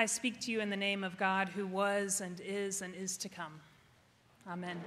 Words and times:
I 0.00 0.06
speak 0.06 0.40
to 0.40 0.50
you 0.50 0.60
in 0.62 0.70
the 0.70 0.78
name 0.78 1.04
of 1.04 1.18
God 1.18 1.50
who 1.50 1.66
was 1.66 2.22
and 2.22 2.40
is 2.40 2.80
and 2.80 2.94
is 2.94 3.18
to 3.18 3.28
come. 3.28 3.60
Amen. 4.48 4.80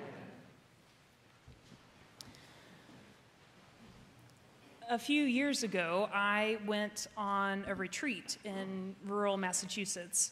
A 4.89 4.97
few 4.97 5.21
years 5.25 5.61
ago, 5.61 6.09
I 6.11 6.57
went 6.65 7.05
on 7.15 7.63
a 7.67 7.75
retreat 7.75 8.39
in 8.43 8.95
rural 9.05 9.37
Massachusetts. 9.37 10.31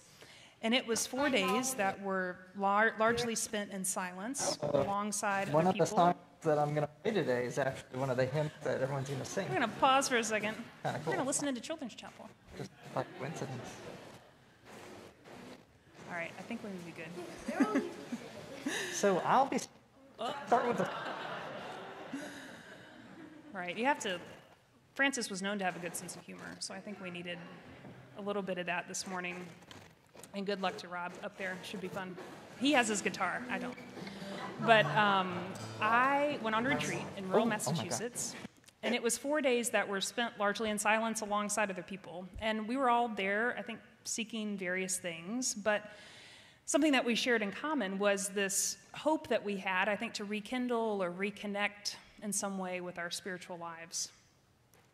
And 0.64 0.74
it 0.74 0.88
was 0.88 1.06
four 1.06 1.30
days 1.30 1.76
that 1.76 2.02
were 2.02 2.38
lar- 2.58 2.96
largely 3.00 3.36
spent 3.36 3.72
in 3.72 3.86
silence 3.86 4.58
alongside 4.64 5.54
One 5.54 5.68
other 5.68 5.74
of 5.74 5.78
the 5.78 5.96
songs 5.96 6.16
that 6.42 6.58
I'm 6.58 6.74
going 6.74 6.88
to 6.88 6.94
play 7.04 7.12
today 7.12 7.46
is 7.46 7.60
actually 7.60 8.00
one 8.00 8.10
of 8.10 8.18
the 8.18 8.26
hymns 8.26 8.50
that 8.64 8.82
everyone's 8.82 9.10
going 9.10 9.20
to 9.20 9.26
sing. 9.28 9.46
We're 9.48 9.60
going 9.60 9.70
to 9.70 9.76
pause 9.76 10.10
for 10.10 10.18
a 10.18 10.24
second. 10.24 10.56
Kinda 10.82 11.00
We're 11.06 11.14
going 11.14 11.18
to 11.20 11.28
listen 11.28 11.48
into 11.48 11.62
Children's 11.62 11.94
Chapel. 11.94 12.28
Just 12.58 12.72
by 12.96 13.06
coincidence. 13.20 13.70
All 16.12 16.18
right, 16.18 16.32
I 16.38 16.42
think 16.42 16.62
we're 16.62 16.70
going 16.70 16.82
to 16.82 16.86
be 16.86 17.72
good. 17.74 17.84
So 18.94 19.18
I'll 19.26 19.48
be 19.48 19.58
start 19.58 20.68
with 20.68 20.78
the 20.78 20.88
right, 23.54 23.76
you 23.76 23.86
have 23.86 24.00
to. 24.02 24.20
Francis 24.94 25.30
was 25.32 25.42
known 25.42 25.58
to 25.58 25.66
have 25.66 25.76
a 25.76 25.80
good 25.80 25.96
sense 25.96 26.16
of 26.16 26.22
humor, 26.24 26.56
so 26.60 26.74
I 26.74 26.80
think 26.80 27.02
we 27.02 27.10
needed 27.10 27.40
a 28.20 28.22
little 28.22 28.44
bit 28.44 28.60
of 28.60 28.68
that 28.68 28.88
this 28.88 29.08
morning. 29.08 29.36
And 30.36 30.46
good 30.46 30.62
luck 30.62 30.78
to 30.78 30.88
Rob 30.88 31.12
up 31.24 31.38
there. 31.38 31.58
Should 31.64 31.82
be 31.82 31.88
fun. 31.88 32.16
He 32.60 32.72
has 32.74 32.88
his 32.88 33.02
guitar. 33.02 33.42
I 33.50 33.58
don't. 33.58 33.76
But 34.66 34.86
um, 34.86 35.40
I 35.82 36.38
went 36.44 36.56
on 36.56 36.66
a 36.66 36.70
retreat 36.70 37.02
in 37.18 37.28
rural 37.30 37.40
Oh, 37.40 37.46
oh. 37.46 37.50
Massachusetts, 37.50 38.36
and 38.84 38.96
it 38.96 39.04
was 39.04 39.18
four 39.18 39.42
days 39.42 39.70
that 39.70 39.88
were 39.88 40.02
spent 40.02 40.40
largely 40.40 40.70
in 40.70 40.80
silence 40.80 41.22
alongside 41.22 41.70
other 41.70 41.84
people. 41.84 42.26
And 42.40 42.68
we 42.68 42.78
were 42.78 42.90
all 42.90 43.08
there, 43.08 43.56
I 43.58 43.62
think, 43.62 43.80
seeking 44.06 44.58
various 44.58 44.98
things. 44.98 45.54
But 45.54 45.92
something 46.66 46.92
that 46.94 47.06
we 47.06 47.14
shared 47.14 47.44
in 47.44 47.52
common 47.52 48.00
was 48.00 48.30
this 48.30 48.78
hope 48.94 49.28
that 49.28 49.44
we 49.44 49.58
had, 49.58 49.88
I 49.88 49.96
think, 49.96 50.14
to 50.14 50.26
rekindle 50.26 51.04
or 51.04 51.12
reconnect 51.12 51.96
in 52.24 52.34
some 52.34 52.58
way 52.58 52.82
with 52.82 52.98
our 52.98 53.12
spiritual 53.12 53.58
lives. 53.58 54.10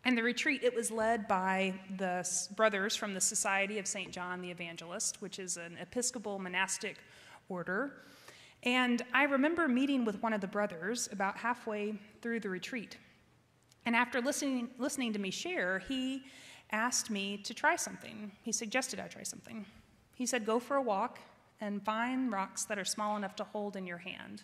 And 0.04 0.18
the 0.18 0.24
retreat, 0.24 0.64
it 0.64 0.76
was 0.76 0.92
led 0.92 1.28
by 1.28 1.74
the 1.98 2.28
brothers 2.56 2.96
from 2.96 3.14
the 3.14 3.22
Society 3.22 3.80
of 3.80 3.88
St. 3.88 4.12
John 4.12 4.42
the 4.42 4.52
Evangelist, 4.52 5.22
which 5.22 5.40
is 5.40 5.58
an 5.58 5.78
Episcopal 5.82 6.40
monastic 6.40 6.98
order. 7.50 7.94
And 8.64 9.02
I 9.14 9.24
remember 9.24 9.68
meeting 9.68 10.06
with 10.06 10.22
one 10.22 10.34
of 10.34 10.42
the 10.42 10.48
brothers 10.48 11.10
about 11.12 11.38
halfway 11.38 11.96
through 12.22 12.42
the 12.42 12.50
retreat. 12.50 12.98
And 13.88 13.96
after 13.96 14.20
listening, 14.20 14.70
listening 14.78 15.14
to 15.14 15.20
me 15.20 15.32
share, 15.32 15.80
he 15.80 16.24
asked 16.74 17.10
me 17.10 17.38
to 17.38 17.54
try 17.54 17.78
something. 17.78 18.34
He 18.44 18.52
suggested 18.52 19.00
I 19.00 19.08
try 19.08 19.24
something. 19.24 19.66
He 20.14 20.26
said, 20.26 20.46
Go 20.46 20.60
for 20.60 20.76
a 20.76 20.82
walk 20.82 21.20
and 21.62 21.82
find 21.82 22.30
rocks 22.30 22.66
that 22.66 22.78
are 22.78 22.84
small 22.84 23.16
enough 23.16 23.38
to 23.38 23.46
hold 23.46 23.78
in 23.78 23.88
your 23.88 23.98
hand. 23.98 24.44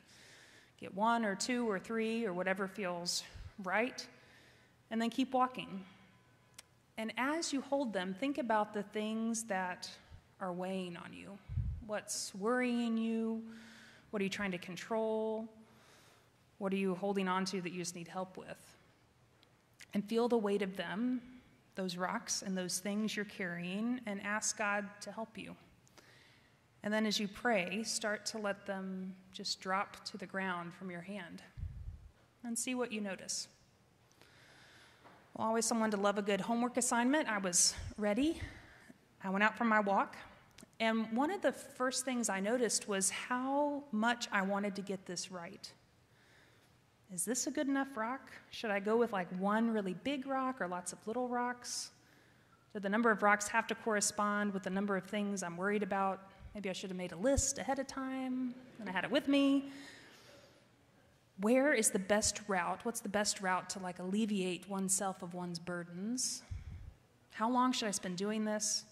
Get 0.80 0.96
one 0.96 1.26
or 1.26 1.36
two 1.36 1.70
or 1.70 1.78
three 1.78 2.26
or 2.26 2.32
whatever 2.32 2.70
feels 2.70 3.22
right, 3.66 4.08
and 4.92 5.02
then 5.02 5.10
keep 5.10 5.34
walking. 5.34 5.84
And 6.98 7.12
as 7.18 7.52
you 7.52 7.60
hold 7.60 7.92
them, 7.92 8.16
think 8.18 8.38
about 8.38 8.74
the 8.74 8.84
things 8.84 9.44
that 9.44 9.90
are 10.40 10.54
weighing 10.54 10.96
on 10.96 11.12
you. 11.12 11.38
What's 11.86 12.34
worrying 12.36 12.96
you? 12.96 13.44
What 14.12 14.22
are 14.22 14.24
you 14.24 14.30
trying 14.30 14.52
to 14.52 14.58
control? 14.58 15.50
What 16.60 16.72
are 16.72 16.78
you 16.78 16.96
holding 16.96 17.28
on 17.28 17.44
to 17.48 17.60
that 17.60 17.74
you 17.74 17.80
just 17.80 17.94
need 17.94 18.08
help 18.08 18.38
with? 18.38 18.73
And 19.94 20.04
feel 20.08 20.28
the 20.28 20.38
weight 20.38 20.62
of 20.62 20.76
them, 20.76 21.22
those 21.76 21.98
rocks 21.98 22.42
and 22.42 22.58
those 22.58 22.80
things 22.80 23.16
you're 23.16 23.26
carrying, 23.26 24.02
and 24.06 24.22
ask 24.24 24.58
God 24.58 24.88
to 25.02 25.12
help 25.12 25.38
you. 25.38 25.56
And 26.84 26.94
then 26.94 27.06
as 27.06 27.20
you 27.20 27.28
pray, 27.28 27.84
start 27.84 28.26
to 28.28 28.38
let 28.38 28.66
them 28.66 29.16
just 29.32 29.62
drop 29.62 30.04
to 30.06 30.18
the 30.18 30.26
ground 30.26 30.74
from 30.74 30.92
your 30.92 31.02
hand 31.02 31.42
and 32.44 32.58
see 32.58 32.76
what 32.76 32.92
you 32.92 33.00
notice. 33.00 33.48
Well, 35.34 35.48
always 35.48 35.66
someone 35.66 35.92
to 35.92 35.98
love 35.98 36.18
a 36.18 36.22
good 36.22 36.42
homework 36.42 36.78
assignment. 36.78 37.30
I 37.30 37.38
was 37.38 37.74
ready. 37.98 38.42
I 39.24 39.30
went 39.30 39.44
out 39.44 39.58
for 39.58 39.64
my 39.64 39.80
walk. 39.80 40.18
And 40.80 41.10
one 41.16 41.32
of 41.32 41.42
the 41.42 41.54
first 41.54 42.04
things 42.04 42.28
I 42.28 42.42
noticed 42.42 42.88
was 42.90 43.10
how 43.10 43.84
much 43.92 44.28
I 44.32 44.42
wanted 44.42 44.76
to 44.76 44.82
get 44.82 45.06
this 45.06 45.32
right. 45.32 45.72
Is 47.14 47.26
this 47.26 47.46
a 47.46 47.52
good 47.52 47.68
enough 47.68 47.96
rock? 47.96 48.32
Should 48.50 48.72
I 48.72 48.80
go 48.80 48.98
with 48.98 49.14
like 49.14 49.28
one 49.38 49.70
really 49.70 49.94
big 50.04 50.26
rock 50.26 50.60
or 50.60 50.68
lots 50.68 50.94
of 50.94 51.08
little 51.08 51.28
rocks? 51.28 51.92
Do 52.74 52.80
the 52.80 52.90
number 52.90 53.12
of 53.12 53.22
rocks 53.22 53.48
have 53.50 53.68
to 53.68 53.76
correspond 53.76 54.52
with 54.52 54.64
the 54.64 54.72
number 54.72 54.98
of 54.98 55.04
things 55.06 55.44
I'm 55.44 55.56
worried 55.56 55.84
about? 55.84 56.32
Maybe 56.56 56.72
I 56.72 56.74
should 56.74 56.90
have 56.90 56.98
made 56.98 57.12
a 57.12 57.18
list 57.18 57.60
ahead 57.60 57.78
of 57.78 57.86
time 57.86 58.56
and 58.80 58.90
I 58.90 58.92
had 58.92 59.04
it 59.04 59.12
with 59.12 59.28
me. 59.28 59.70
Where 61.40 61.72
is 61.72 61.92
the 61.92 62.00
best 62.00 62.42
route? 62.48 62.80
What's 62.84 63.02
the 63.02 63.10
best 63.10 63.42
route 63.42 63.70
to 63.72 63.80
like 63.80 64.00
alleviate 64.00 64.68
oneself 64.68 65.22
of 65.22 65.36
one's 65.36 65.60
burdens? 65.60 66.42
How 67.30 67.48
long 67.48 67.74
should 67.74 67.88
I 67.88 67.92
spend 67.92 68.18
doing 68.18 68.44
this? 68.44 68.86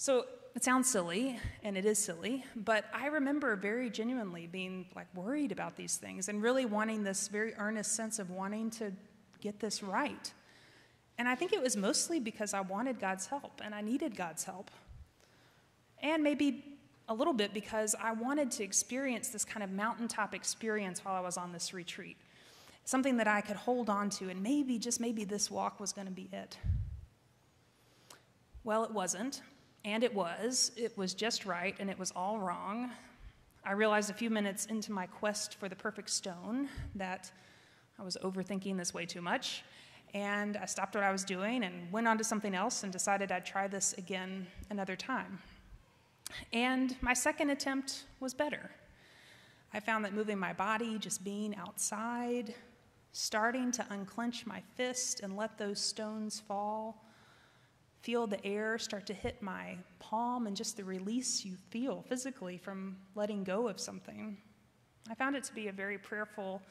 So 0.00 0.24
it 0.56 0.64
sounds 0.64 0.88
silly, 0.88 1.38
and 1.62 1.76
it 1.76 1.84
is 1.84 1.98
silly, 1.98 2.42
but 2.56 2.86
I 2.90 3.08
remember 3.08 3.54
very 3.54 3.90
genuinely 3.90 4.46
being 4.46 4.86
like 4.96 5.14
worried 5.14 5.52
about 5.52 5.76
these 5.76 5.98
things 5.98 6.30
and 6.30 6.42
really 6.42 6.64
wanting 6.64 7.04
this 7.04 7.28
very 7.28 7.52
earnest 7.58 7.96
sense 7.96 8.18
of 8.18 8.30
wanting 8.30 8.70
to 8.70 8.92
get 9.42 9.60
this 9.60 9.82
right. 9.82 10.32
And 11.18 11.28
I 11.28 11.34
think 11.34 11.52
it 11.52 11.60
was 11.60 11.76
mostly 11.76 12.18
because 12.18 12.54
I 12.54 12.62
wanted 12.62 12.98
God's 12.98 13.26
help 13.26 13.60
and 13.62 13.74
I 13.74 13.82
needed 13.82 14.16
God's 14.16 14.42
help. 14.42 14.70
And 16.02 16.24
maybe 16.24 16.64
a 17.10 17.12
little 17.12 17.34
bit 17.34 17.52
because 17.52 17.94
I 18.02 18.12
wanted 18.12 18.50
to 18.52 18.64
experience 18.64 19.28
this 19.28 19.44
kind 19.44 19.62
of 19.62 19.70
mountaintop 19.70 20.34
experience 20.34 21.04
while 21.04 21.14
I 21.14 21.20
was 21.20 21.36
on 21.36 21.52
this 21.52 21.74
retreat. 21.74 22.16
Something 22.86 23.18
that 23.18 23.28
I 23.28 23.42
could 23.42 23.56
hold 23.56 23.90
on 23.90 24.08
to, 24.12 24.30
and 24.30 24.42
maybe, 24.42 24.78
just 24.78 24.98
maybe, 24.98 25.24
this 25.24 25.50
walk 25.50 25.78
was 25.78 25.92
going 25.92 26.06
to 26.06 26.10
be 26.10 26.30
it. 26.32 26.56
Well, 28.64 28.82
it 28.84 28.92
wasn't, 28.92 29.42
and 29.84 30.04
it 30.04 30.14
was. 30.14 30.72
It 30.76 30.96
was 30.96 31.14
just 31.14 31.46
right, 31.46 31.74
and 31.78 31.90
it 31.90 31.98
was 31.98 32.12
all 32.14 32.38
wrong. 32.38 32.90
I 33.64 33.72
realized 33.72 34.10
a 34.10 34.14
few 34.14 34.30
minutes 34.30 34.66
into 34.66 34.92
my 34.92 35.06
quest 35.06 35.56
for 35.56 35.68
the 35.68 35.76
perfect 35.76 36.10
stone 36.10 36.68
that 36.94 37.30
I 37.98 38.02
was 38.02 38.16
overthinking 38.22 38.76
this 38.78 38.94
way 38.94 39.06
too 39.06 39.20
much, 39.20 39.62
and 40.14 40.56
I 40.56 40.64
stopped 40.64 40.94
what 40.94 41.04
I 41.04 41.12
was 41.12 41.24
doing 41.24 41.64
and 41.64 41.92
went 41.92 42.08
on 42.08 42.18
to 42.18 42.24
something 42.24 42.54
else 42.54 42.82
and 42.82 42.92
decided 42.92 43.30
I'd 43.30 43.44
try 43.44 43.68
this 43.68 43.92
again 43.94 44.46
another 44.70 44.96
time. 44.96 45.38
And 46.52 46.96
my 47.00 47.12
second 47.12 47.50
attempt 47.50 48.04
was 48.20 48.34
better. 48.34 48.70
I 49.72 49.80
found 49.80 50.04
that 50.04 50.14
moving 50.14 50.38
my 50.38 50.52
body, 50.52 50.98
just 50.98 51.22
being 51.22 51.54
outside, 51.56 52.54
starting 53.12 53.70
to 53.72 53.86
unclench 53.90 54.46
my 54.46 54.62
fist 54.74 55.20
and 55.20 55.36
let 55.36 55.58
those 55.58 55.80
stones 55.80 56.40
fall, 56.40 57.04
feel 58.02 58.26
the 58.26 58.44
air 58.44 58.78
start 58.78 59.06
to 59.06 59.14
hit 59.14 59.42
my 59.42 59.76
palm 59.98 60.46
and 60.46 60.56
just 60.56 60.76
the 60.76 60.84
release 60.84 61.44
you 61.44 61.54
feel 61.70 62.02
physically 62.08 62.56
from 62.56 62.96
letting 63.14 63.44
go 63.44 63.68
of 63.68 63.78
something. 63.78 64.36
I 65.10 65.14
found 65.14 65.36
it 65.36 65.44
to 65.44 65.54
be 65.54 65.68
a 65.68 65.72
very 65.72 65.98
prayerful 65.98 66.62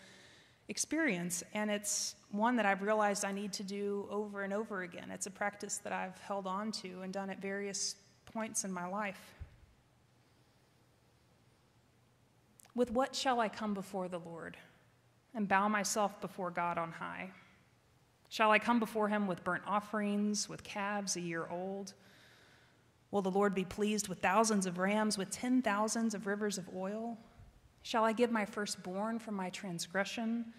experience, 0.70 1.44
and 1.54 1.70
it's 1.70 2.16
one 2.32 2.56
that 2.56 2.66
I've 2.66 2.82
realized 2.82 3.26
I 3.26 3.32
need 3.32 3.54
to 3.54 3.64
do 3.64 4.08
over 4.10 4.44
and 4.44 4.54
over 4.54 4.84
again. 4.84 5.12
It's 5.12 5.26
a 5.26 5.32
practice 5.32 5.78
that 5.80 5.94
I've 5.94 6.18
held 6.20 6.48
on 6.48 6.72
to 6.74 7.02
and 7.02 7.12
done 7.12 7.30
at 7.30 7.42
various 7.42 7.96
points 8.26 8.64
in 8.64 8.72
my 8.72 8.88
life. 8.88 9.36
With 12.76 12.92
what 12.92 13.16
shall 13.16 13.40
I 13.40 13.50
come 13.50 13.74
before 13.74 14.08
the 14.08 14.20
Lord 14.20 14.58
and 15.36 15.48
bow 15.48 15.68
myself 15.68 16.22
before 16.22 16.52
God 16.52 16.78
on 16.78 16.92
high? 16.92 17.32
Shall 18.30 18.52
I 18.52 18.60
come 18.60 18.80
before 18.80 19.10
him 19.10 19.28
with 19.28 19.44
burnt 19.44 19.64
offerings, 19.66 20.48
with 20.48 20.64
calves 20.64 21.16
a 21.16 21.22
year 21.22 21.48
old? 21.50 21.94
Will 23.12 23.24
the 23.24 23.32
Lord 23.32 23.56
be 23.56 23.66
pleased 23.66 24.08
with 24.08 24.20
thousands 24.20 24.68
of 24.68 24.78
rams, 24.78 25.18
with 25.18 25.32
ten 25.32 25.64
thousands 25.64 26.14
of 26.14 26.28
rivers 26.28 26.60
of 26.60 26.70
oil? 26.76 27.18
Shall 27.82 28.04
I 28.04 28.14
give 28.14 28.32
my 28.32 28.46
firstborn 28.46 29.18
for 29.18 29.32
my 29.32 29.50
transgression, 29.50 30.54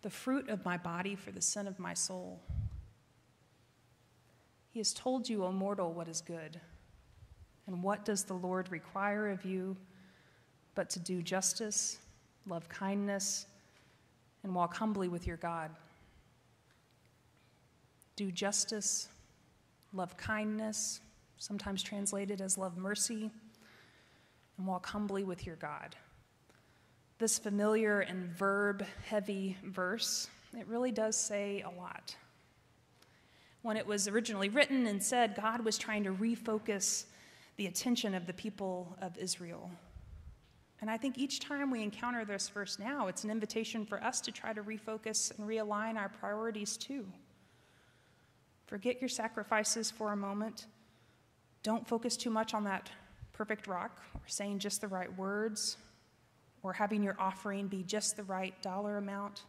the 0.00 0.08
fruit 0.08 0.48
of 0.48 0.64
my 0.64 0.78
body 0.78 1.14
for 1.14 1.30
the 1.30 1.42
sin 1.42 1.66
of 1.66 1.78
my 1.78 1.92
soul? 1.92 2.40
He 4.70 4.80
has 4.80 4.94
told 4.94 5.28
you, 5.28 5.44
O 5.44 5.52
mortal, 5.52 5.92
what 5.92 6.08
is 6.08 6.22
good. 6.22 6.58
And 7.66 7.82
what 7.82 8.06
does 8.06 8.24
the 8.24 8.34
Lord 8.34 8.70
require 8.72 9.28
of 9.28 9.44
you 9.44 9.76
but 10.74 10.88
to 10.90 10.98
do 10.98 11.20
justice, 11.20 11.98
love 12.46 12.68
kindness, 12.70 13.46
and 14.42 14.54
walk 14.54 14.74
humbly 14.74 15.08
with 15.08 15.26
your 15.26 15.36
God? 15.36 15.70
Do 18.20 18.30
justice, 18.30 19.08
love 19.94 20.14
kindness, 20.18 21.00
sometimes 21.38 21.82
translated 21.82 22.42
as 22.42 22.58
love 22.58 22.76
mercy, 22.76 23.30
and 24.58 24.66
walk 24.66 24.84
humbly 24.84 25.24
with 25.24 25.46
your 25.46 25.56
God. 25.56 25.96
This 27.18 27.38
familiar 27.38 28.00
and 28.00 28.28
verb 28.28 28.84
heavy 29.06 29.56
verse, 29.64 30.28
it 30.52 30.66
really 30.66 30.92
does 30.92 31.16
say 31.16 31.62
a 31.62 31.70
lot. 31.80 32.14
When 33.62 33.78
it 33.78 33.86
was 33.86 34.06
originally 34.06 34.50
written 34.50 34.86
and 34.86 35.02
said, 35.02 35.34
God 35.34 35.64
was 35.64 35.78
trying 35.78 36.04
to 36.04 36.12
refocus 36.12 37.06
the 37.56 37.68
attention 37.68 38.14
of 38.14 38.26
the 38.26 38.34
people 38.34 38.94
of 39.00 39.16
Israel. 39.16 39.70
And 40.82 40.90
I 40.90 40.98
think 40.98 41.16
each 41.16 41.40
time 41.40 41.70
we 41.70 41.82
encounter 41.82 42.26
this 42.26 42.50
verse 42.50 42.78
now, 42.78 43.06
it's 43.06 43.24
an 43.24 43.30
invitation 43.30 43.86
for 43.86 44.04
us 44.04 44.20
to 44.20 44.30
try 44.30 44.52
to 44.52 44.62
refocus 44.62 45.34
and 45.38 45.48
realign 45.48 45.96
our 45.96 46.10
priorities 46.10 46.76
too. 46.76 47.06
Forget 48.70 49.02
your 49.02 49.08
sacrifices 49.08 49.90
for 49.90 50.12
a 50.12 50.16
moment. 50.16 50.66
Don't 51.64 51.88
focus 51.88 52.16
too 52.16 52.30
much 52.30 52.54
on 52.54 52.62
that 52.64 52.88
perfect 53.32 53.66
rock 53.66 54.00
or 54.14 54.20
saying 54.26 54.60
just 54.60 54.80
the 54.80 54.86
right 54.86 55.12
words 55.18 55.76
or 56.62 56.72
having 56.72 57.02
your 57.02 57.16
offering 57.18 57.66
be 57.66 57.82
just 57.82 58.16
the 58.16 58.22
right 58.22 58.54
dollar 58.62 58.96
amount. 58.96 59.42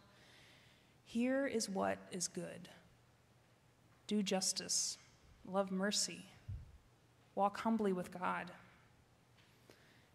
Here 1.04 1.46
is 1.46 1.70
what 1.70 1.98
is 2.10 2.26
good 2.26 2.68
do 4.08 4.24
justice, 4.24 4.98
love 5.46 5.70
mercy, 5.70 6.26
walk 7.36 7.60
humbly 7.60 7.92
with 7.92 8.10
God. 8.10 8.50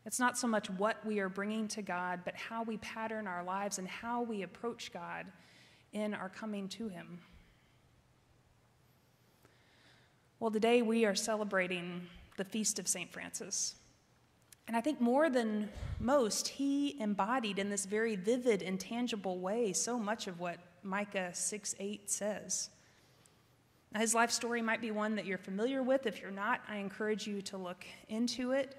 It's 0.05 0.19
not 0.19 0.37
so 0.37 0.47
much 0.47 0.69
what 0.69 1.03
we 1.05 1.19
are 1.19 1.29
bringing 1.29 1.69
to 1.69 1.81
God, 1.81 2.19
but 2.25 2.35
how 2.35 2.63
we 2.63 2.75
pattern 2.77 3.25
our 3.25 3.43
lives 3.45 3.79
and 3.79 3.87
how 3.87 4.21
we 4.21 4.43
approach 4.43 4.91
God 4.91 5.27
in 5.93 6.13
our 6.13 6.27
coming 6.27 6.67
to 6.69 6.89
Him. 6.89 7.19
Well, 10.39 10.51
today 10.51 10.83
we 10.83 11.03
are 11.03 11.15
celebrating 11.15 12.05
the 12.37 12.43
feast 12.43 12.77
of 12.77 12.87
St. 12.87 13.11
Francis. 13.11 13.73
And 14.67 14.77
I 14.77 14.81
think 14.81 15.01
more 15.01 15.31
than 15.31 15.67
most, 15.99 16.47
he 16.47 16.95
embodied 17.01 17.57
in 17.57 17.71
this 17.71 17.85
very 17.85 18.15
vivid 18.15 18.61
and 18.61 18.79
tangible 18.79 19.39
way 19.39 19.73
so 19.73 19.97
much 19.97 20.27
of 20.27 20.39
what 20.39 20.59
Micah 20.83 21.33
6 21.33 21.75
8 21.79 22.11
says. 22.11 22.69
Now, 23.91 23.99
his 23.99 24.13
life 24.13 24.29
story 24.29 24.61
might 24.61 24.79
be 24.79 24.91
one 24.91 25.15
that 25.15 25.25
you're 25.25 25.39
familiar 25.39 25.81
with. 25.81 26.05
If 26.05 26.21
you're 26.21 26.29
not, 26.29 26.61
I 26.69 26.75
encourage 26.77 27.25
you 27.25 27.41
to 27.41 27.57
look 27.57 27.83
into 28.07 28.51
it. 28.51 28.75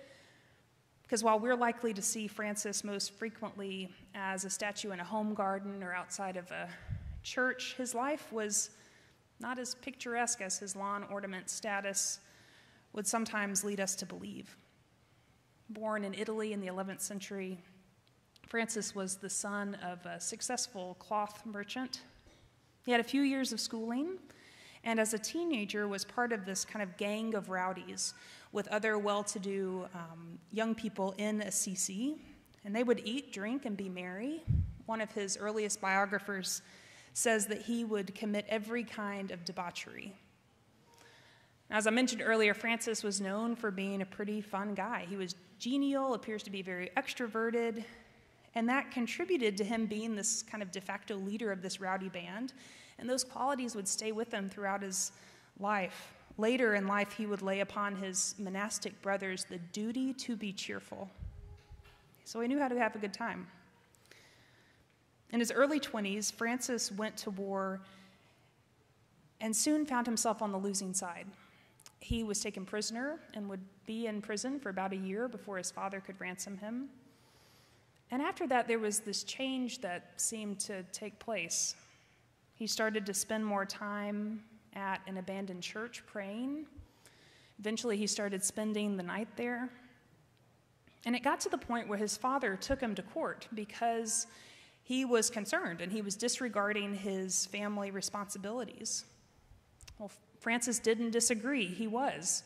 Because 1.03 1.25
while 1.25 1.41
we're 1.41 1.57
likely 1.57 1.93
to 1.93 2.03
see 2.03 2.29
Francis 2.29 2.85
most 2.85 3.15
frequently 3.15 3.91
as 4.15 4.45
a 4.45 4.51
statue 4.51 4.93
in 4.93 5.01
a 5.01 5.05
home 5.05 5.35
garden 5.35 5.83
or 5.83 5.93
outside 5.93 6.37
of 6.37 6.49
a 6.53 6.69
church, 7.25 7.75
his 7.77 7.97
life 7.97 8.33
was 8.33 8.71
not 9.40 9.58
as 9.58 9.75
picturesque 9.76 10.40
as 10.40 10.58
his 10.58 10.75
lawn 10.75 11.05
ornament 11.11 11.49
status 11.50 12.20
would 12.93 13.06
sometimes 13.06 13.64
lead 13.64 13.81
us 13.81 13.94
to 13.96 14.06
believe. 14.06 14.56
Born 15.70 16.05
in 16.05 16.14
Italy 16.14 16.52
in 16.52 16.61
the 16.61 16.69
11th 16.69 17.00
century, 17.00 17.58
Francis 18.46 18.94
was 18.94 19.17
the 19.17 19.29
son 19.29 19.76
of 19.82 20.05
a 20.06 20.19
successful 20.19 20.96
cloth 20.99 21.43
merchant. 21.44 22.00
He 22.87 22.93
had 22.93 23.00
a 23.00 23.05
few 23.05 23.20
years 23.20 23.52
of 23.52 23.61
schooling, 23.61 24.19
and 24.85 24.99
as 24.99 25.12
a 25.12 25.19
teenager 25.19 25.87
was 25.87 26.05
part 26.05 26.32
of 26.32 26.46
this 26.46 26.64
kind 26.64 26.82
of 26.82 26.96
gang 26.96 27.35
of 27.35 27.50
rowdies 27.50 28.14
with 28.52 28.67
other 28.69 28.99
well 28.99 29.23
to 29.25 29.38
do 29.38 29.87
um, 29.94 30.38
young 30.50 30.75
people 30.75 31.14
in 31.19 31.43
Assisi. 31.43 32.17
And 32.64 32.75
they 32.75 32.82
would 32.82 33.02
eat, 33.05 33.32
drink, 33.32 33.67
and 33.67 33.76
be 33.76 33.88
merry. 33.88 34.43
One 34.87 35.02
of 35.02 35.12
his 35.12 35.37
earliest 35.37 35.81
biographers 35.81 36.62
says 37.19 37.47
that 37.49 37.62
he 37.62 37.85
would 37.85 38.15
commit 38.15 38.47
every 38.49 38.85
kind 38.85 39.32
of 39.32 39.44
debauchery. 39.44 40.15
As 41.69 41.88
I 41.88 41.91
mentioned 41.91 42.23
earlier, 42.25 42.55
Francis 42.55 43.03
was 43.03 43.20
known 43.20 43.56
for 43.56 43.73
being 43.73 44.00
a 44.00 44.06
pretty 44.06 44.41
fun 44.41 44.73
guy. 44.73 45.05
He 45.09 45.17
was 45.17 45.35
genial, 45.59 46.15
appears 46.15 46.44
to 46.44 46.50
be 46.50 46.62
very 46.62 46.91
extroverted, 46.97 47.85
and 48.55 48.69
that 48.69 48.93
contributed 48.93 49.56
to 49.56 49.65
him 49.65 49.87
being 49.87 50.15
this 50.15 50.44
kind 50.44 50.62
of 50.62 50.70
de 50.70 50.81
facto 50.81 51.17
leader 51.17 51.50
of 51.50 51.61
this 51.61 51.81
rowdy 51.81 52.09
band. 52.09 52.53
And 53.00 53.11
those 53.11 53.25
qualities 53.25 53.75
would 53.75 53.88
stay 53.88 54.12
with 54.12 54.32
him 54.32 54.49
throughout 54.49 54.82
his 54.82 55.11
life. 55.59 56.14
Later 56.37 56.76
in 56.76 56.87
life, 56.87 57.12
he 57.12 57.26
would 57.26 57.43
lay 57.43 57.61
upon 57.61 57.97
his 57.97 58.37
monastic 58.38 59.00
brothers 59.03 59.44
the 59.44 59.59
duty 59.73 60.12
to 60.14 60.37
be 60.37 60.53
cheerful. 60.53 61.11
So 62.25 62.41
he 62.41 62.47
knew 62.47 62.61
how 62.61 62.69
to 62.69 62.79
have 62.79 62.94
a 62.94 62.99
good 63.00 63.12
time. 63.12 63.49
In 65.31 65.41
his 65.41 65.53
early 65.53 65.79
20s, 65.79 66.33
Francis 66.33 66.91
went 66.91 67.17
to 67.19 67.31
war 67.31 67.81
and 69.41 69.55
soon 69.55 69.85
found 69.87 70.07
himself 70.07 70.43
on 70.43 70.53
the 70.53 70.59
losing 70.59 70.95
side. 70.95 71.27
He 72.01 72.25
was 72.25 72.41
taken 72.41 72.65
prisoner 72.65 73.21
and 73.35 73.49
would 73.49 73.61
be 73.87 74.07
in 74.07 74.23
prison 74.23 74.59
for 74.59 74.71
about 74.71 74.93
a 74.93 74.97
year 74.97 75.29
before 75.29 75.59
his 75.59 75.71
father 75.71 76.01
could 76.01 76.21
ransom 76.21 76.57
him. 76.59 76.89
And 78.11 78.23
after 78.23 78.47
that, 78.47 78.67
there 78.67 78.79
was 78.79 79.01
this 79.01 79.23
change 79.23 79.81
that 79.83 80.13
seemed 80.17 80.61
to 80.61 80.83
take 80.85 81.19
place. 81.19 81.75
He 82.55 82.67
started 82.67 83.05
to 83.07 83.15
spend 83.15 83.45
more 83.45 83.67
time 83.67 84.43
at 84.75 85.01
an 85.07 85.19
abandoned 85.19 85.63
church 85.63 86.03
praying. 86.07 86.67
Eventually, 87.59 87.97
he 87.97 88.07
started 88.07 88.43
spending 88.43 88.97
the 88.97 89.03
night 89.03 89.29
there. 89.37 89.69
And 91.05 91.15
it 91.15 91.23
got 91.23 91.41
to 91.41 91.49
the 91.49 91.59
point 91.59 91.89
where 91.89 91.99
his 91.99 92.17
father 92.17 92.57
took 92.57 92.81
him 92.81 92.95
to 92.95 93.03
court 93.03 93.47
because 93.55 94.27
he 94.88 95.05
was 95.05 95.29
concerned 95.29 95.82
and 95.82 95.93
he 95.93 96.00
was 96.00 96.17
disregarding 96.17 96.94
his 96.94 97.44
family 97.44 97.90
responsibilities. 97.90 99.05
Well, 99.99 100.11
Francis 100.40 100.79
didn't 100.79 101.11
disagree, 101.11 101.67
he 101.67 101.87
was 101.87 102.43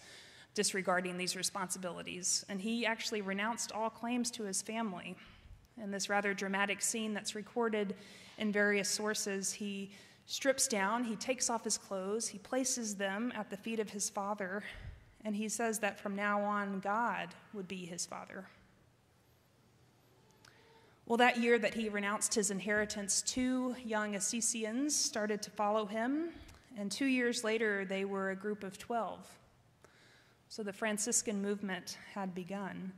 disregarding 0.55 1.17
these 1.17 1.37
responsibilities, 1.37 2.45
and 2.49 2.61
he 2.61 2.85
actually 2.85 3.23
renounced 3.23 3.71
all 3.71 3.89
claims 3.89 4.29
to 4.33 4.43
his 4.43 4.61
family. 4.61 5.15
In 5.81 5.93
this 5.93 6.09
rather 6.09 6.35
dramatic 6.35 6.83
scene 6.83 7.15
that's 7.15 7.37
recorded 7.37 7.95
in 8.39 8.51
various 8.51 8.89
sources, 8.89 9.53
he 9.53 9.93
strips 10.27 10.67
down, 10.67 11.05
he 11.05 11.15
takes 11.15 11.49
off 11.49 11.63
his 11.63 11.79
clothes, 11.79 12.27
he 12.27 12.39
places 12.39 12.97
them 12.97 13.33
at 13.37 13.51
the 13.51 13.57
feet 13.57 13.79
of 13.79 13.91
his 13.91 14.11
father, 14.11 14.65
and 15.25 15.37
he 15.37 15.49
says 15.49 15.79
that 15.79 16.01
from 16.01 16.17
now 16.17 16.43
on, 16.43 16.81
God 16.81 17.29
would 17.55 17.69
be 17.69 17.87
his 17.87 18.05
father. 18.05 18.47
Well, 21.07 21.17
that 21.17 21.39
year 21.39 21.59
that 21.59 21.75
he 21.75 21.89
renounced 21.89 22.35
his 22.35 22.51
inheritance, 22.51 23.23
two 23.23 23.75
young 23.85 24.15
Assisians 24.15 24.95
started 24.95 25.43
to 25.43 25.51
follow 25.51 25.85
him, 25.85 26.31
and 26.79 26.91
two 26.91 27.07
years 27.07 27.43
later, 27.43 27.85
they 27.85 28.05
were 28.05 28.31
a 28.31 28.37
group 28.37 28.63
of 28.63 28.79
12. 28.79 29.19
So 30.49 30.63
the 30.63 30.73
Franciscan 30.73 31.43
movement 31.43 31.99
had 32.15 32.35
begun. 32.35 32.93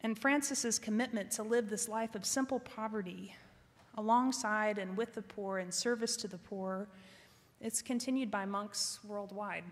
And 0.00 0.18
Francis's 0.18 0.78
commitment 0.78 1.30
to 1.32 1.42
live 1.42 1.70
this 1.70 1.88
life 1.88 2.14
of 2.14 2.24
simple 2.24 2.60
poverty 2.60 3.34
alongside 3.96 4.78
and 4.78 4.96
with 4.96 5.14
the 5.14 5.22
poor 5.22 5.58
in 5.58 5.72
service 5.72 6.16
to 6.16 6.28
the 6.28 6.38
poor, 6.38 6.88
it's 7.60 7.82
continued 7.82 8.30
by 8.30 8.46
monks 8.46 9.00
worldwide. 9.04 9.64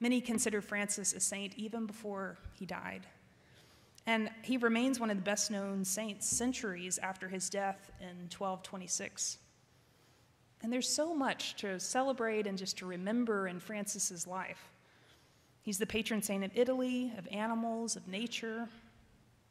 Many 0.00 0.20
consider 0.20 0.60
Francis 0.60 1.12
a 1.12 1.20
saint 1.20 1.54
even 1.56 1.86
before 1.86 2.38
he 2.58 2.66
died. 2.66 3.06
And 4.06 4.30
he 4.42 4.56
remains 4.56 5.00
one 5.00 5.10
of 5.10 5.16
the 5.16 5.22
best 5.22 5.50
known 5.50 5.84
saints 5.84 6.26
centuries 6.26 6.98
after 6.98 7.28
his 7.28 7.48
death 7.48 7.90
in 8.00 8.28
1226. 8.28 9.38
And 10.62 10.72
there's 10.72 10.88
so 10.88 11.14
much 11.14 11.56
to 11.56 11.78
celebrate 11.80 12.46
and 12.46 12.56
just 12.56 12.78
to 12.78 12.86
remember 12.86 13.48
in 13.48 13.60
Francis's 13.60 14.26
life. 14.26 14.70
He's 15.62 15.78
the 15.78 15.86
patron 15.86 16.22
saint 16.22 16.44
of 16.44 16.50
Italy, 16.54 17.12
of 17.16 17.26
animals, 17.30 17.96
of 17.96 18.06
nature. 18.06 18.68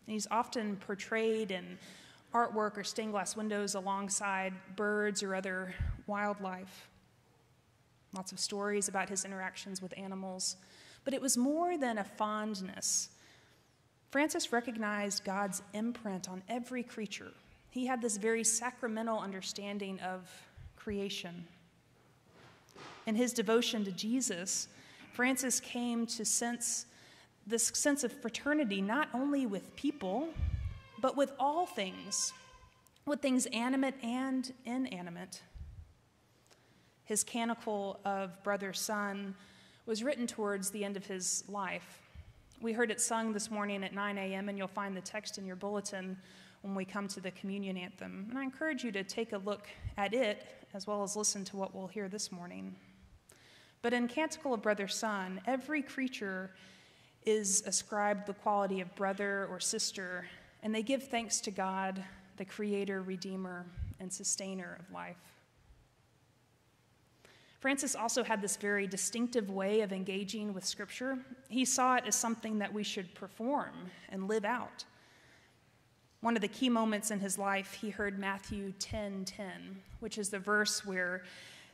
He's 0.06 0.28
often 0.30 0.76
portrayed 0.76 1.50
in 1.50 1.78
artwork 2.34 2.78
or 2.78 2.84
stained 2.84 3.12
glass 3.12 3.36
windows 3.36 3.76
alongside 3.76 4.54
birds 4.76 5.24
or 5.24 5.36
other 5.36 5.74
wildlife. 6.08 6.90
Lots 8.16 8.32
of 8.32 8.40
stories 8.40 8.88
about 8.88 9.10
his 9.10 9.26
interactions 9.26 9.82
with 9.82 9.94
animals. 9.98 10.58
But 11.04 11.14
it 11.14 11.22
was 11.22 11.38
more 11.38 11.78
than 11.78 11.98
a 11.98 12.04
fondness. 12.04 13.10
Francis 14.14 14.54
recognized 14.54 15.24
God's 15.24 15.64
imprint 15.74 16.30
on 16.30 16.44
every 16.48 16.84
creature. 16.84 17.32
He 17.72 17.88
had 17.88 18.00
this 18.00 18.18
very 18.18 18.44
sacramental 18.44 19.18
understanding 19.18 20.00
of 20.02 20.30
creation. 20.76 21.48
In 23.08 23.16
his 23.16 23.34
devotion 23.34 23.84
to 23.86 23.92
Jesus, 23.92 24.68
Francis 25.14 25.60
came 25.60 26.06
to 26.06 26.26
sense 26.26 26.86
this 27.48 27.72
sense 27.74 28.04
of 28.04 28.12
fraternity 28.12 28.84
not 28.84 29.10
only 29.16 29.48
with 29.48 29.76
people, 29.76 30.30
but 31.02 31.18
with 31.18 31.32
all 31.40 31.66
things, 31.66 32.34
with 33.08 33.20
things 33.20 33.48
animate 33.48 33.96
and 34.04 34.54
inanimate. 34.64 35.42
His 37.04 37.24
canticle 37.24 38.00
of 38.06 38.44
Brother 38.44 38.74
Sun 38.74 39.34
was 39.88 40.04
written 40.04 40.28
towards 40.28 40.70
the 40.70 40.86
end 40.86 40.98
of 40.98 41.08
his 41.08 41.44
life. 41.50 42.03
We 42.64 42.72
heard 42.72 42.92
it 42.92 43.02
sung 43.02 43.34
this 43.34 43.52
morning 43.52 43.84
at 43.84 43.94
9 43.94 44.18
a.m., 44.18 44.48
and 44.48 44.58
you'll 44.58 44.70
find 44.70 44.96
the 44.96 45.02
text 45.02 45.38
in 45.38 45.46
your 45.46 45.58
bulletin 45.58 46.16
when 46.62 46.74
we 46.74 46.86
come 46.86 47.10
to 47.10 47.20
the 47.20 47.32
communion 47.32 47.76
anthem. 47.76 48.28
And 48.30 48.40
I 48.40 48.44
encourage 48.44 48.86
you 48.86 48.92
to 48.94 49.04
take 49.04 49.34
a 49.34 49.38
look 49.40 49.68
at 49.98 50.14
it 50.14 50.48
as 50.74 50.88
well 50.88 51.04
as 51.04 51.18
listen 51.18 51.44
to 51.44 51.58
what 51.58 51.76
we'll 51.76 51.88
hear 51.88 52.08
this 52.08 52.32
morning. 52.32 52.74
But 53.82 53.92
in 53.92 54.08
Canticle 54.08 54.54
of 54.54 54.62
Brother 54.62 54.88
Sun, 54.88 55.42
every 55.46 55.82
creature 55.82 56.52
is 57.26 57.64
ascribed 57.66 58.28
the 58.28 58.34
quality 58.34 58.80
of 58.80 58.96
brother 58.96 59.46
or 59.52 59.60
sister 59.60 60.26
and 60.62 60.74
they 60.74 60.84
give 60.84 61.04
thanks 61.10 61.42
to 61.42 61.52
God, 61.52 62.02
the 62.38 62.46
creator, 62.46 63.02
redeemer, 63.02 63.66
and 64.00 64.12
sustainer 64.12 64.78
of 64.80 64.90
life. 64.94 65.18
Francis 67.64 67.96
also 67.96 68.26
had 68.26 68.42
this 68.42 68.58
very 68.58 68.86
distinctive 68.86 69.50
way 69.50 69.80
of 69.80 69.94
engaging 69.94 70.54
with 70.54 70.66
Scripture. 70.66 71.18
He 71.48 71.64
saw 71.64 71.96
it 71.96 72.04
as 72.06 72.14
something 72.14 72.60
that 72.60 72.74
we 72.74 72.84
should 72.84 73.16
perform 73.16 73.90
and 74.10 74.28
live 74.28 74.44
out. 74.44 74.84
One 76.20 76.36
of 76.36 76.42
the 76.42 76.50
key 76.50 76.68
moments 76.68 77.10
in 77.10 77.22
his 77.22 77.38
life, 77.38 77.72
he 77.72 77.90
heard 77.90 78.20
Matthew 78.20 78.74
10 78.80 79.24
10, 79.24 79.48
which 80.02 80.18
is 80.18 80.28
the 80.28 80.40
verse 80.40 80.86
where 80.86 81.24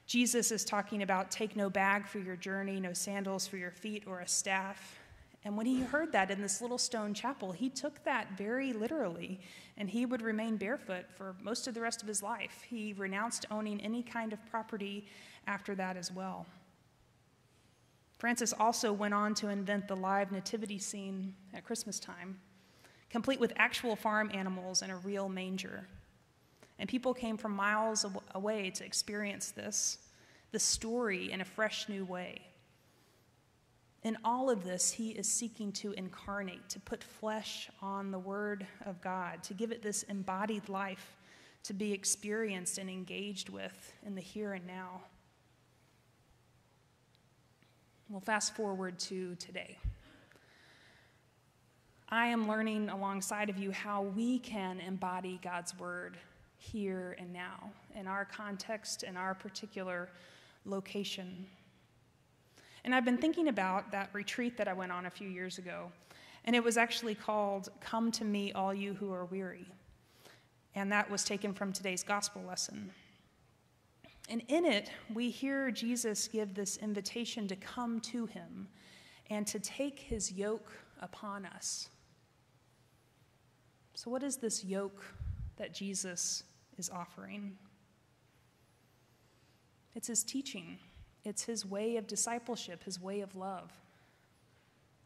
Jesus 0.05 0.51
is 0.51 0.63
talking 0.63 1.01
about 1.01 1.31
take 1.31 1.55
no 1.55 1.71
bag 1.71 2.05
for 2.05 2.19
your 2.19 2.35
journey, 2.35 2.79
no 2.79 2.93
sandals 2.93 3.47
for 3.47 3.57
your 3.57 3.71
feet, 3.71 4.03
or 4.05 4.19
a 4.19 4.27
staff. 4.27 4.98
And 5.45 5.55
when 5.55 5.65
he 5.65 5.81
heard 5.81 6.11
that 6.11 6.31
in 6.31 6.41
this 6.41 6.61
little 6.61 6.77
stone 6.77 7.13
chapel, 7.13 7.53
he 7.53 7.69
took 7.69 8.03
that 8.03 8.37
very 8.37 8.73
literally, 8.73 9.39
and 9.77 9.89
he 9.89 10.05
would 10.05 10.21
remain 10.21 10.57
barefoot 10.57 11.05
for 11.15 11.35
most 11.41 11.67
of 11.67 11.73
the 11.73 11.81
rest 11.81 12.01
of 12.01 12.07
his 12.07 12.21
life. 12.21 12.65
He 12.69 12.93
renounced 12.93 13.45
owning 13.49 13.79
any 13.79 14.03
kind 14.03 14.33
of 14.33 14.45
property 14.51 15.07
after 15.47 15.75
that 15.75 15.95
as 15.95 16.11
well. 16.11 16.45
Francis 18.17 18.53
also 18.59 18.91
went 18.91 19.13
on 19.13 19.33
to 19.35 19.47
invent 19.47 19.87
the 19.87 19.95
live 19.95 20.29
nativity 20.33 20.77
scene 20.77 21.33
at 21.53 21.63
Christmas 21.63 22.01
time, 22.01 22.37
complete 23.09 23.39
with 23.39 23.53
actual 23.55 23.95
farm 23.95 24.29
animals 24.33 24.81
and 24.81 24.91
a 24.91 24.97
real 24.97 25.29
manger. 25.29 25.87
And 26.79 26.89
people 26.89 27.13
came 27.13 27.37
from 27.37 27.55
miles 27.55 28.05
away 28.35 28.71
to 28.71 28.85
experience 28.85 29.51
this, 29.51 29.99
the 30.51 30.59
story 30.59 31.31
in 31.31 31.39
a 31.39 31.45
fresh 31.45 31.87
new 31.87 32.03
way. 32.03 32.48
In 34.03 34.17
all 34.23 34.49
of 34.49 34.63
this, 34.63 34.91
he 34.91 35.09
is 35.09 35.27
seeking 35.27 35.71
to 35.73 35.91
incarnate, 35.91 36.69
to 36.69 36.79
put 36.79 37.03
flesh 37.03 37.69
on 37.81 38.11
the 38.11 38.19
Word 38.19 38.65
of 38.85 39.01
God, 39.01 39.43
to 39.43 39.53
give 39.53 39.71
it 39.71 39.81
this 39.81 40.03
embodied 40.03 40.69
life 40.69 41.17
to 41.63 41.73
be 41.73 41.91
experienced 41.91 42.77
and 42.77 42.89
engaged 42.89 43.49
with 43.49 43.93
in 44.05 44.15
the 44.15 44.21
here 44.21 44.53
and 44.53 44.65
now. 44.65 45.01
We'll 48.09 48.21
fast 48.21 48.55
forward 48.55 48.97
to 48.99 49.35
today. 49.35 49.77
I 52.07 52.27
am 52.27 52.47
learning 52.47 52.89
alongside 52.89 53.49
of 53.51 53.59
you 53.59 53.71
how 53.71 54.01
we 54.01 54.39
can 54.39 54.79
embody 54.79 55.39
God's 55.43 55.77
Word 55.77 56.17
here 56.57 57.15
and 57.19 57.31
now 57.31 57.69
in 57.95 58.07
our 58.07 58.25
context, 58.25 59.03
in 59.03 59.15
our 59.15 59.35
particular 59.35 60.09
location. 60.65 61.45
And 62.83 62.95
I've 62.95 63.05
been 63.05 63.17
thinking 63.17 63.47
about 63.47 63.91
that 63.91 64.09
retreat 64.13 64.57
that 64.57 64.67
I 64.67 64.73
went 64.73 64.91
on 64.91 65.05
a 65.05 65.09
few 65.09 65.27
years 65.27 65.57
ago. 65.57 65.91
And 66.45 66.55
it 66.55 66.63
was 66.63 66.77
actually 66.77 67.15
called 67.15 67.69
Come 67.81 68.11
to 68.13 68.23
Me, 68.23 68.51
All 68.53 68.73
You 68.73 68.93
Who 68.93 69.11
Are 69.11 69.25
Weary. 69.25 69.67
And 70.75 70.91
that 70.91 71.09
was 71.09 71.23
taken 71.23 71.53
from 71.53 71.73
today's 71.73 72.03
gospel 72.03 72.41
lesson. 72.47 72.91
And 74.29 74.43
in 74.47 74.65
it, 74.65 74.91
we 75.13 75.29
hear 75.29 75.71
Jesus 75.71 76.27
give 76.27 76.53
this 76.53 76.77
invitation 76.77 77.47
to 77.47 77.55
come 77.55 77.99
to 78.01 78.27
him 78.27 78.67
and 79.29 79.45
to 79.47 79.59
take 79.59 79.99
his 79.99 80.31
yoke 80.31 80.71
upon 81.01 81.45
us. 81.45 81.89
So, 83.95 84.09
what 84.09 84.23
is 84.23 84.37
this 84.37 84.63
yoke 84.63 85.03
that 85.57 85.73
Jesus 85.73 86.43
is 86.77 86.89
offering? 86.89 87.57
It's 89.95 90.07
his 90.07 90.23
teaching. 90.23 90.77
It's 91.25 91.43
his 91.43 91.65
way 91.65 91.97
of 91.97 92.07
discipleship, 92.07 92.83
his 92.83 93.01
way 93.01 93.21
of 93.21 93.35
love. 93.35 93.71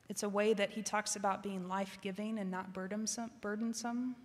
It's 0.09 0.23
a 0.23 0.29
way 0.29 0.53
that 0.53 0.71
he 0.71 0.81
talks 0.81 1.15
about 1.15 1.41
being 1.41 1.67
life 1.67 1.97
giving 2.01 2.37
and 2.37 2.51
not 2.51 2.73
burdensome. 2.73 4.15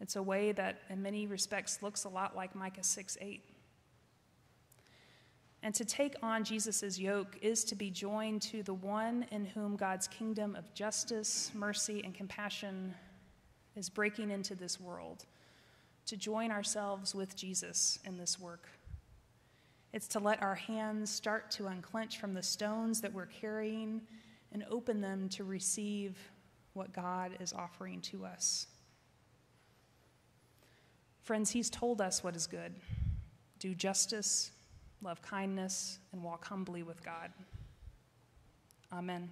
It's 0.00 0.16
a 0.16 0.22
way 0.22 0.52
that, 0.52 0.80
in 0.88 1.02
many 1.02 1.26
respects, 1.26 1.82
looks 1.82 2.04
a 2.04 2.08
lot 2.08 2.36
like 2.36 2.54
Micah 2.54 2.84
6 2.84 3.18
8. 3.20 3.42
And 5.62 5.74
to 5.74 5.84
take 5.84 6.14
on 6.22 6.44
Jesus' 6.44 6.98
yoke 6.98 7.36
is 7.42 7.64
to 7.64 7.74
be 7.74 7.90
joined 7.90 8.42
to 8.42 8.62
the 8.62 8.74
one 8.74 9.26
in 9.32 9.44
whom 9.44 9.76
God's 9.76 10.06
kingdom 10.06 10.54
of 10.54 10.72
justice, 10.72 11.50
mercy, 11.52 12.00
and 12.04 12.14
compassion 12.14 12.94
is 13.74 13.88
breaking 13.88 14.30
into 14.30 14.54
this 14.54 14.80
world, 14.80 15.24
to 16.06 16.16
join 16.16 16.52
ourselves 16.52 17.12
with 17.14 17.36
Jesus 17.36 17.98
in 18.04 18.16
this 18.16 18.38
work. 18.38 18.68
It's 19.92 20.08
to 20.08 20.18
let 20.18 20.42
our 20.42 20.54
hands 20.54 21.10
start 21.10 21.50
to 21.52 21.66
unclench 21.66 22.18
from 22.18 22.34
the 22.34 22.42
stones 22.42 23.00
that 23.00 23.12
we're 23.12 23.26
carrying 23.26 24.02
and 24.52 24.64
open 24.70 25.00
them 25.00 25.28
to 25.30 25.44
receive 25.44 26.16
what 26.74 26.92
God 26.92 27.36
is 27.40 27.52
offering 27.52 28.00
to 28.02 28.24
us. 28.24 28.66
Friends, 31.22 31.50
He's 31.50 31.70
told 31.70 32.00
us 32.00 32.22
what 32.22 32.36
is 32.36 32.46
good 32.46 32.74
do 33.58 33.74
justice, 33.74 34.52
love 35.02 35.20
kindness, 35.20 35.98
and 36.12 36.22
walk 36.22 36.46
humbly 36.46 36.84
with 36.84 37.02
God. 37.04 37.32
Amen. 38.92 39.28